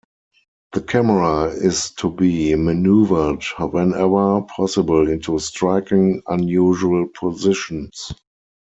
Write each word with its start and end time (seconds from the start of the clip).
The 0.73 0.81
camera 0.81 1.51
is 1.51 1.91
to 1.97 2.09
be 2.09 2.55
maneuvered, 2.55 3.43
whenever 3.59 4.41
possible, 4.47 5.07
into 5.07 5.37
striking, 5.37 6.23
unusual 6.27 7.07
positions. 7.13 8.11